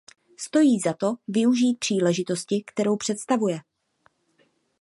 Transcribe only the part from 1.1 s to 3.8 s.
využít příležitosti, kterou představuje.